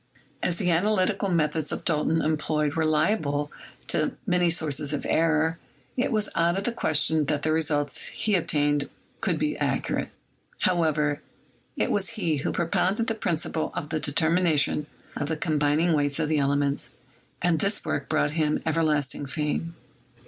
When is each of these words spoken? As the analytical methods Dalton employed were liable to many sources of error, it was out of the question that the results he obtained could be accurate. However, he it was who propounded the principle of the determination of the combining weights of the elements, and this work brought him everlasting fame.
As 0.41 0.55
the 0.55 0.71
analytical 0.71 1.29
methods 1.29 1.69
Dalton 1.69 2.23
employed 2.23 2.73
were 2.73 2.85
liable 2.85 3.51
to 3.85 4.13
many 4.25 4.49
sources 4.49 4.93
of 4.93 5.05
error, 5.07 5.59
it 5.95 6.11
was 6.11 6.27
out 6.35 6.57
of 6.57 6.63
the 6.63 6.71
question 6.71 7.25
that 7.25 7.43
the 7.43 7.51
results 7.51 8.07
he 8.07 8.33
obtained 8.33 8.89
could 9.19 9.37
be 9.37 9.55
accurate. 9.57 10.09
However, 10.61 11.21
he 11.75 11.83
it 11.83 11.91
was 11.91 12.09
who 12.13 12.51
propounded 12.51 13.05
the 13.05 13.13
principle 13.13 13.71
of 13.75 13.89
the 13.89 13.99
determination 13.99 14.87
of 15.15 15.27
the 15.29 15.37
combining 15.37 15.93
weights 15.93 16.17
of 16.17 16.29
the 16.29 16.39
elements, 16.39 16.89
and 17.39 17.59
this 17.59 17.85
work 17.85 18.09
brought 18.09 18.31
him 18.31 18.63
everlasting 18.65 19.27
fame. 19.27 19.75